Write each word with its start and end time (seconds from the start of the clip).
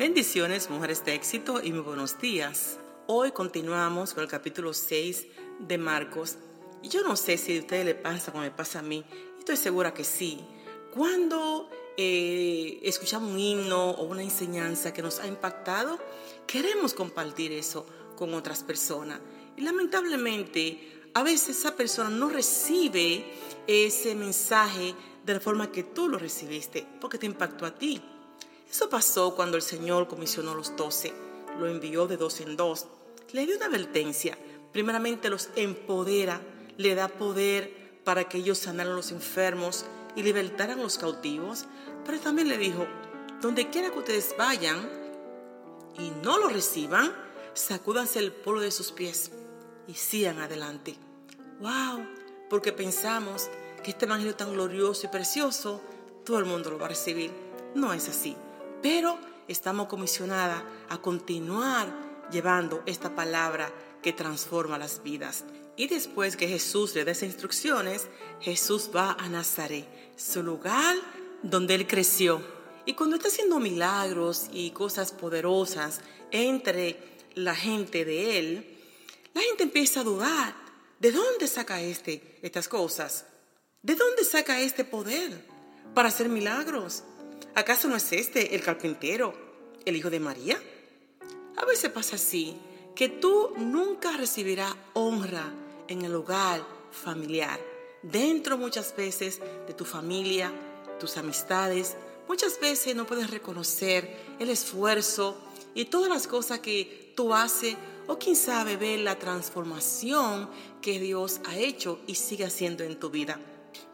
Bendiciones, 0.00 0.70
mujeres 0.70 1.04
de 1.04 1.14
éxito 1.14 1.60
y 1.62 1.72
muy 1.72 1.82
buenos 1.82 2.18
días. 2.18 2.78
Hoy 3.06 3.32
continuamos 3.32 4.14
con 4.14 4.22
el 4.22 4.30
capítulo 4.30 4.72
6 4.72 5.26
de 5.58 5.76
Marcos. 5.76 6.38
Y 6.82 6.88
yo 6.88 7.02
no 7.02 7.16
sé 7.16 7.36
si 7.36 7.58
a 7.58 7.60
ustedes 7.60 7.84
le 7.84 7.94
pasa 7.94 8.32
como 8.32 8.42
me 8.42 8.50
pasa 8.50 8.78
a 8.78 8.82
mí. 8.82 9.04
Estoy 9.38 9.58
segura 9.58 9.92
que 9.92 10.04
sí. 10.04 10.40
Cuando 10.94 11.68
eh, 11.98 12.80
escuchamos 12.82 13.30
un 13.30 13.38
himno 13.38 13.90
o 13.90 14.04
una 14.04 14.22
enseñanza 14.22 14.94
que 14.94 15.02
nos 15.02 15.20
ha 15.20 15.26
impactado, 15.26 15.98
queremos 16.46 16.94
compartir 16.94 17.52
eso 17.52 17.84
con 18.16 18.32
otras 18.32 18.62
personas. 18.62 19.20
Y 19.58 19.60
lamentablemente, 19.60 21.10
a 21.12 21.22
veces 21.22 21.58
esa 21.58 21.76
persona 21.76 22.08
no 22.08 22.30
recibe 22.30 23.22
ese 23.66 24.14
mensaje 24.14 24.94
de 25.26 25.34
la 25.34 25.40
forma 25.40 25.70
que 25.70 25.82
tú 25.82 26.08
lo 26.08 26.16
recibiste, 26.16 26.86
porque 27.02 27.18
te 27.18 27.26
impactó 27.26 27.66
a 27.66 27.74
ti. 27.74 28.00
Eso 28.70 28.88
pasó 28.88 29.34
cuando 29.34 29.56
el 29.56 29.64
Señor 29.64 30.06
comisionó 30.06 30.52
a 30.52 30.54
los 30.54 30.76
doce, 30.76 31.12
lo 31.58 31.66
envió 31.66 32.06
de 32.06 32.16
dos 32.16 32.40
en 32.40 32.56
dos, 32.56 32.86
le 33.32 33.44
dio 33.44 33.56
una 33.56 33.66
advertencia, 33.66 34.38
primeramente 34.72 35.28
los 35.28 35.48
empodera, 35.56 36.40
le 36.76 36.94
da 36.94 37.08
poder 37.08 38.00
para 38.04 38.28
que 38.28 38.38
ellos 38.38 38.58
sanaran 38.58 38.94
los 38.94 39.10
enfermos 39.10 39.86
y 40.14 40.22
libertaran 40.22 40.78
a 40.78 40.82
los 40.84 40.98
cautivos, 40.98 41.64
pero 42.06 42.20
también 42.20 42.48
le 42.48 42.58
dijo, 42.58 42.86
donde 43.40 43.70
quiera 43.70 43.90
que 43.90 43.98
ustedes 43.98 44.36
vayan 44.38 44.88
y 45.98 46.10
no 46.22 46.38
lo 46.38 46.48
reciban, 46.48 47.12
sacúdanse 47.54 48.20
el 48.20 48.30
polvo 48.30 48.60
de 48.60 48.70
sus 48.70 48.92
pies 48.92 49.32
y 49.88 49.94
sigan 49.94 50.38
adelante. 50.38 50.94
¡Wow! 51.58 52.06
Porque 52.48 52.72
pensamos 52.72 53.50
que 53.82 53.90
este 53.90 54.04
evangelio 54.04 54.36
tan 54.36 54.52
glorioso 54.52 55.06
y 55.06 55.10
precioso, 55.10 55.80
todo 56.24 56.38
el 56.38 56.44
mundo 56.44 56.70
lo 56.70 56.78
va 56.78 56.86
a 56.86 56.90
recibir. 56.90 57.32
No 57.74 57.92
es 57.92 58.08
así 58.08 58.36
pero 58.82 59.18
estamos 59.48 59.88
comisionadas 59.88 60.62
a 60.88 60.98
continuar 60.98 61.88
llevando 62.30 62.82
esta 62.86 63.14
palabra 63.14 63.72
que 64.02 64.12
transforma 64.12 64.78
las 64.78 65.02
vidas. 65.02 65.44
Y 65.76 65.88
después 65.88 66.36
que 66.36 66.48
Jesús 66.48 66.94
le 66.94 67.04
dé 67.04 67.12
esas 67.12 67.24
instrucciones, 67.24 68.08
Jesús 68.40 68.90
va 68.94 69.16
a 69.18 69.28
Nazaret, 69.28 69.86
su 70.16 70.42
lugar 70.42 70.96
donde 71.42 71.74
él 71.74 71.86
creció. 71.86 72.42
Y 72.84 72.94
cuando 72.94 73.16
está 73.16 73.28
haciendo 73.28 73.58
milagros 73.60 74.48
y 74.52 74.70
cosas 74.70 75.12
poderosas 75.12 76.00
entre 76.30 76.98
la 77.34 77.54
gente 77.54 78.04
de 78.04 78.38
él, 78.38 78.78
la 79.32 79.40
gente 79.42 79.62
empieza 79.62 80.00
a 80.00 80.04
dudar, 80.04 80.54
¿de 80.98 81.12
dónde 81.12 81.46
saca 81.46 81.80
este 81.80 82.38
estas 82.42 82.68
cosas? 82.68 83.26
¿De 83.82 83.94
dónde 83.94 84.24
saca 84.24 84.60
este 84.60 84.84
poder 84.84 85.46
para 85.94 86.08
hacer 86.08 86.28
milagros? 86.28 87.04
¿Acaso 87.60 87.88
no 87.88 87.96
es 87.96 88.10
este 88.12 88.54
el 88.54 88.62
carpintero, 88.62 89.34
el 89.84 89.94
hijo 89.94 90.08
de 90.08 90.18
María? 90.18 90.58
A 91.58 91.66
veces 91.66 91.90
pasa 91.90 92.16
así, 92.16 92.56
que 92.94 93.10
tú 93.10 93.52
nunca 93.58 94.16
recibirás 94.16 94.74
honra 94.94 95.52
en 95.86 96.02
el 96.02 96.14
hogar 96.14 96.66
familiar, 96.90 97.60
dentro 98.02 98.56
muchas 98.56 98.96
veces 98.96 99.40
de 99.66 99.74
tu 99.74 99.84
familia, 99.84 100.50
tus 100.98 101.18
amistades. 101.18 101.98
Muchas 102.28 102.58
veces 102.58 102.96
no 102.96 103.04
puedes 103.06 103.30
reconocer 103.30 104.08
el 104.38 104.48
esfuerzo 104.48 105.36
y 105.74 105.84
todas 105.84 106.08
las 106.08 106.26
cosas 106.26 106.60
que 106.60 107.12
tú 107.14 107.34
haces 107.34 107.76
o 108.06 108.18
quién 108.18 108.36
sabe 108.36 108.78
ver 108.78 109.00
la 109.00 109.18
transformación 109.18 110.48
que 110.80 110.98
Dios 110.98 111.42
ha 111.44 111.58
hecho 111.58 112.00
y 112.06 112.14
sigue 112.14 112.46
haciendo 112.46 112.84
en 112.84 112.98
tu 112.98 113.10
vida. 113.10 113.38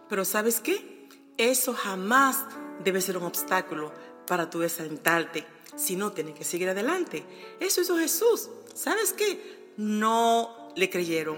Pero 0.09 0.25
¿sabes 0.25 0.61
qué? 0.61 1.09
Eso 1.37 1.75
jamás 1.75 2.47
debe 2.83 3.01
ser 3.01 3.17
un 3.17 3.25
obstáculo 3.25 3.93
para 4.27 4.51
tu 4.51 4.61
desalentarte. 4.61 5.45
Si 5.77 5.97
no, 5.97 6.13
tienes 6.13 6.35
que 6.35 6.45
seguir 6.45 6.69
adelante. 6.69 7.25
Eso 7.61 7.81
hizo 7.81 7.99
Jesús. 7.99 8.51
¿Sabes 8.75 9.13
qué? 9.13 9.73
No 9.77 10.73
le 10.75 10.91
creyeron. 10.91 11.37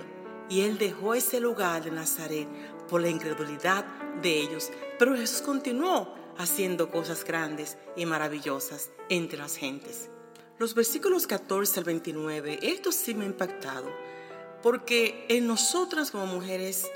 Y 0.48 0.62
él 0.62 0.78
dejó 0.78 1.14
ese 1.14 1.40
lugar 1.40 1.84
de 1.84 1.90
Nazaret 1.90 2.48
por 2.88 3.00
la 3.00 3.08
incredulidad 3.08 3.84
de 4.22 4.40
ellos. 4.40 4.70
Pero 4.98 5.16
Jesús 5.16 5.42
continuó 5.42 6.14
haciendo 6.38 6.90
cosas 6.90 7.24
grandes 7.24 7.76
y 7.96 8.06
maravillosas 8.06 8.90
entre 9.08 9.38
las 9.38 9.56
gentes. 9.56 10.08
Los 10.58 10.74
versículos 10.74 11.26
14 11.26 11.80
al 11.80 11.84
29, 11.84 12.58
esto 12.62 12.90
sí 12.90 13.14
me 13.14 13.24
ha 13.24 13.28
impactado, 13.28 13.88
porque 14.62 15.26
en 15.28 15.46
nosotras 15.46 16.10
como 16.10 16.26
mujeres 16.26 16.90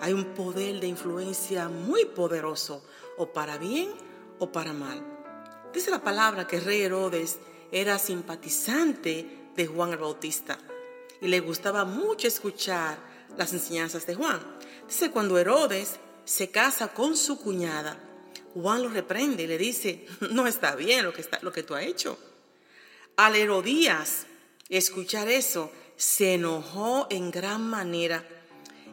hay 0.00 0.12
un 0.12 0.34
poder 0.34 0.80
de 0.80 0.86
influencia 0.86 1.68
muy 1.68 2.04
poderoso, 2.04 2.84
o 3.16 3.32
para 3.32 3.58
bien 3.58 3.90
o 4.38 4.50
para 4.52 4.72
mal. 4.72 5.02
Dice 5.72 5.90
la 5.90 6.02
palabra 6.02 6.46
que 6.46 6.60
rey 6.60 6.82
Herodes 6.82 7.38
era 7.70 7.98
simpatizante 7.98 9.50
de 9.54 9.66
Juan 9.66 9.90
el 9.90 9.98
Bautista 9.98 10.58
y 11.20 11.28
le 11.28 11.40
gustaba 11.40 11.84
mucho 11.84 12.28
escuchar 12.28 12.98
las 13.36 13.52
enseñanzas 13.52 14.06
de 14.06 14.14
Juan. 14.14 14.40
Dice, 14.86 15.10
cuando 15.10 15.38
Herodes 15.38 15.96
se 16.24 16.50
casa 16.50 16.88
con 16.94 17.16
su 17.16 17.38
cuñada, 17.40 17.98
Juan 18.54 18.82
lo 18.82 18.88
reprende 18.88 19.42
y 19.42 19.46
le 19.46 19.58
dice, 19.58 20.06
no 20.30 20.46
está 20.46 20.74
bien 20.74 21.04
lo 21.04 21.12
que, 21.12 21.24
lo 21.42 21.52
que 21.52 21.62
tú 21.62 21.74
has 21.74 21.84
hecho. 21.84 22.18
Al 23.16 23.34
Herodías 23.34 24.26
escuchar 24.68 25.28
eso, 25.28 25.72
se 25.96 26.34
enojó 26.34 27.08
en 27.10 27.30
gran 27.30 27.68
manera 27.68 28.24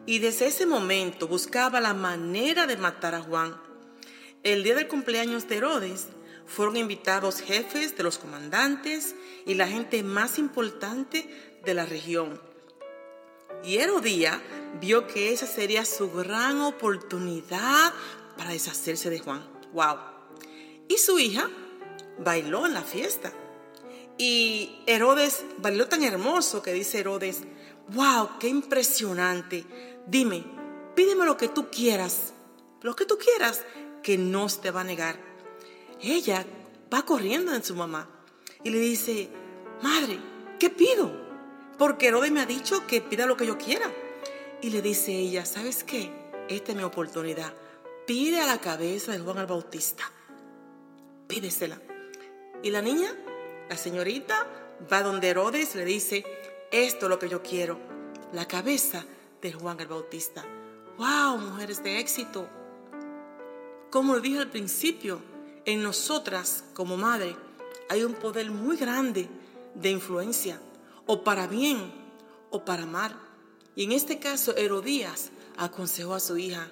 y 0.05 0.19
desde 0.19 0.47
ese 0.47 0.65
momento 0.65 1.27
buscaba 1.27 1.79
la 1.79 1.93
manera 1.93 2.67
de 2.67 2.77
matar 2.77 3.15
a 3.15 3.21
Juan. 3.21 3.55
El 4.43 4.63
día 4.63 4.75
del 4.75 4.87
cumpleaños 4.87 5.47
de 5.47 5.57
Herodes 5.57 6.07
fueron 6.45 6.77
invitados 6.77 7.41
jefes 7.41 7.97
de 7.97 8.03
los 8.03 8.17
comandantes 8.17 9.15
y 9.45 9.55
la 9.55 9.67
gente 9.67 10.03
más 10.03 10.37
importante 10.37 11.27
de 11.63 11.73
la 11.73 11.85
región. 11.85 12.39
Y 13.63 13.77
Herodía 13.77 14.41
vio 14.79 15.07
que 15.07 15.33
esa 15.33 15.47
sería 15.47 15.85
su 15.85 16.11
gran 16.11 16.61
oportunidad 16.61 17.93
para 18.37 18.51
deshacerse 18.51 19.09
de 19.09 19.19
Juan. 19.19 19.43
¡Wow! 19.73 19.97
Y 20.87 20.97
su 20.97 21.17
hija 21.17 21.49
bailó 22.19 22.67
en 22.67 22.75
la 22.75 22.83
fiesta. 22.83 23.33
Y 24.17 24.77
Herodes 24.85 25.43
bailó 25.57 25.87
tan 25.87 26.03
hermoso 26.03 26.61
que 26.61 26.73
dice 26.73 26.99
Herodes, 26.99 27.41
¡Wow! 27.89 28.37
¡Qué 28.39 28.47
impresionante! 28.47 29.65
Dime, 30.07 30.43
pídeme 30.95 31.25
lo 31.25 31.37
que 31.37 31.49
tú 31.49 31.69
quieras, 31.69 32.33
lo 32.81 32.95
que 32.95 33.05
tú 33.05 33.17
quieras, 33.17 33.63
que 34.03 34.17
no 34.17 34.47
te 34.47 34.71
va 34.71 34.81
a 34.81 34.83
negar. 34.85 35.19
Ella 36.01 36.45
va 36.93 37.03
corriendo 37.03 37.53
en 37.53 37.63
su 37.63 37.75
mamá 37.75 38.09
y 38.63 38.69
le 38.69 38.79
dice, 38.79 39.29
madre, 39.81 40.19
¿qué 40.59 40.69
pido? 40.69 41.11
Porque 41.77 42.07
Herodes 42.07 42.31
me 42.31 42.41
ha 42.41 42.45
dicho 42.45 42.85
que 42.87 43.01
pida 43.01 43.25
lo 43.25 43.37
que 43.37 43.47
yo 43.47 43.57
quiera. 43.57 43.91
Y 44.61 44.69
le 44.69 44.81
dice 44.81 45.11
ella, 45.11 45.45
¿sabes 45.45 45.83
qué? 45.83 46.11
Esta 46.47 46.71
es 46.71 46.77
mi 46.77 46.83
oportunidad. 46.83 47.53
Pide 48.07 48.39
a 48.39 48.45
la 48.45 48.59
cabeza 48.59 49.11
de 49.11 49.19
Juan 49.19 49.39
el 49.39 49.45
Bautista. 49.45 50.11
Pídesela. 51.27 51.81
Y 52.63 52.69
la 52.69 52.81
niña, 52.81 53.09
la 53.69 53.77
señorita, 53.77 54.47
va 54.91 55.01
donde 55.01 55.29
Herodes 55.29 55.75
le 55.75 55.85
dice, 55.85 56.23
esto 56.83 57.05
es 57.05 57.09
lo 57.09 57.19
que 57.19 57.29
yo 57.29 57.41
quiero. 57.41 57.79
La 58.33 58.47
cabeza 58.47 59.05
de 59.41 59.53
Juan 59.53 59.79
el 59.79 59.87
Bautista. 59.87 60.43
¡Wow, 60.97 61.37
mujeres 61.37 61.81
de 61.83 61.99
éxito! 61.99 62.49
Como 63.89 64.19
dije 64.19 64.39
al 64.39 64.49
principio, 64.49 65.21
en 65.63 65.81
nosotras 65.81 66.65
como 66.73 66.97
madre 66.97 67.35
hay 67.89 68.03
un 68.03 68.13
poder 68.13 68.51
muy 68.51 68.75
grande 68.75 69.29
de 69.73 69.89
influencia, 69.89 70.59
o 71.05 71.23
para 71.23 71.47
bien 71.47 71.93
o 72.49 72.65
para 72.65 72.85
mal. 72.85 73.15
Y 73.75 73.85
en 73.85 73.91
este 73.91 74.19
caso, 74.19 74.55
Herodías 74.57 75.31
aconsejó 75.57 76.13
a 76.13 76.19
su 76.19 76.37
hija 76.37 76.67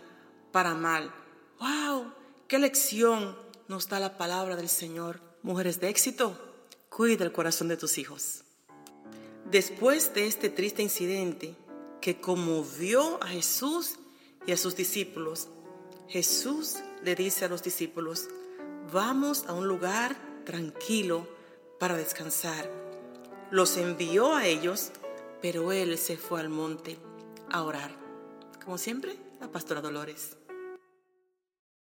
para 0.51 0.73
mal. 0.73 1.13
¡Wow! 1.59 2.11
¡Qué 2.47 2.59
lección 2.59 3.37
nos 3.67 3.87
da 3.87 3.99
la 3.99 4.17
palabra 4.17 4.55
del 4.55 4.69
Señor! 4.69 5.21
Mujeres 5.43 5.79
de 5.79 5.89
éxito, 5.89 6.37
cuida 6.89 7.23
el 7.23 7.31
corazón 7.31 7.67
de 7.67 7.77
tus 7.77 7.97
hijos. 7.97 8.43
Después 9.53 10.15
de 10.15 10.25
este 10.25 10.49
triste 10.49 10.81
incidente, 10.81 11.55
que 12.01 12.19
conmovió 12.19 13.23
a 13.23 13.27
Jesús 13.27 13.99
y 14.47 14.51
a 14.51 14.57
sus 14.57 14.75
discípulos, 14.75 15.47
Jesús 16.07 16.77
le 17.03 17.13
dice 17.13 17.45
a 17.45 17.49
los 17.49 17.61
discípulos, 17.61 18.29
vamos 18.91 19.45
a 19.47 19.53
un 19.53 19.67
lugar 19.67 20.15
tranquilo 20.43 21.27
para 21.79 21.95
descansar. 21.95 22.67
Los 23.51 23.77
envió 23.77 24.33
a 24.33 24.47
ellos, 24.47 24.91
pero 25.39 25.71
él 25.71 25.99
se 25.99 26.17
fue 26.17 26.39
al 26.39 26.49
monte 26.49 26.97
a 27.51 27.61
orar. 27.61 27.95
Como 28.65 28.79
siempre, 28.79 29.15
la 29.39 29.51
pastora 29.51 29.81
Dolores. 29.81 30.35